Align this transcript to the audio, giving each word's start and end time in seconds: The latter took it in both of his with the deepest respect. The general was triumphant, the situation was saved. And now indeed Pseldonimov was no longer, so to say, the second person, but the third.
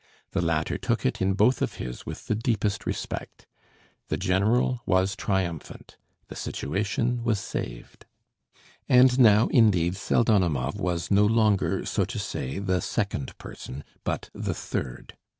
The 0.31 0.41
latter 0.41 0.79
took 0.79 1.05
it 1.05 1.21
in 1.21 1.33
both 1.33 1.61
of 1.61 1.75
his 1.75 2.07
with 2.07 2.25
the 2.25 2.33
deepest 2.33 2.87
respect. 2.87 3.45
The 4.07 4.17
general 4.17 4.81
was 4.87 5.15
triumphant, 5.15 5.95
the 6.27 6.35
situation 6.35 7.23
was 7.23 7.39
saved. 7.39 8.07
And 8.89 9.19
now 9.19 9.45
indeed 9.49 9.93
Pseldonimov 9.95 10.79
was 10.79 11.11
no 11.11 11.27
longer, 11.27 11.85
so 11.85 12.03
to 12.05 12.17
say, 12.17 12.57
the 12.57 12.81
second 12.81 13.37
person, 13.37 13.83
but 14.03 14.31
the 14.33 14.55
third. 14.55 15.17